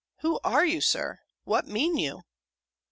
[0.21, 1.19] Who are you, Sir?
[1.43, 2.23] What mean you?"